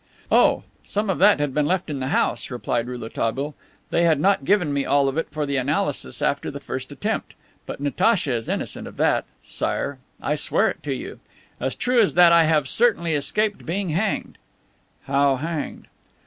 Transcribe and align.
"Oh, 0.31 0.63
some 0.83 1.11
of 1.11 1.19
that 1.19 1.39
had 1.39 1.53
been 1.53 1.67
left 1.67 1.87
in 1.87 1.99
the 1.99 2.07
house," 2.07 2.49
replied 2.49 2.87
Rouletabille. 2.87 3.53
"They 3.91 4.01
had 4.03 4.19
not 4.19 4.43
given 4.45 4.73
me 4.73 4.83
all 4.83 5.07
of 5.07 5.15
it 5.15 5.27
for 5.29 5.45
the 5.45 5.57
analysis 5.57 6.23
after 6.23 6.49
the 6.49 6.59
first 6.59 6.91
attempt. 6.91 7.35
But 7.67 7.79
Natacha 7.79 8.33
is 8.33 8.49
innocent 8.49 8.87
of 8.87 8.97
that, 8.97 9.25
Sire. 9.43 9.99
I 10.19 10.33
swear 10.37 10.69
it 10.69 10.81
to 10.85 10.91
you. 10.95 11.19
As 11.59 11.75
true 11.75 12.01
as 12.01 12.15
that 12.15 12.31
I 12.31 12.45
have 12.45 12.67
certainly 12.67 13.13
escaped 13.13 13.63
being 13.63 13.89
hanged." 13.89 14.39
"How, 15.03 15.35
hanged?" 15.35 15.85